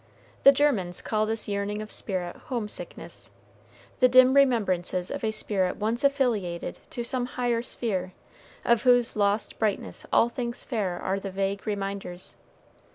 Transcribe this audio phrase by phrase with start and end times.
[0.41, 3.29] The Germans call this yearning of spirit home sickness
[3.99, 8.11] the dim remembrances of a spirit once affiliated to some higher sphere,
[8.65, 12.35] of whose lost brightness all things fair are the vague reminders.